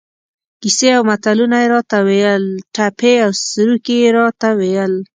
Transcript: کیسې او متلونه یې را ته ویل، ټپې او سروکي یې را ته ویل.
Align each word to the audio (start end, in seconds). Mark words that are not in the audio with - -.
کیسې 0.61 0.89
او 0.97 1.03
متلونه 1.09 1.57
یې 1.61 1.67
را 1.71 1.81
ته 1.89 1.97
ویل، 2.07 2.45
ټپې 2.75 3.13
او 3.25 3.31
سروکي 3.51 3.95
یې 4.03 4.09
را 4.17 4.27
ته 4.41 4.49
ویل. 4.59 4.93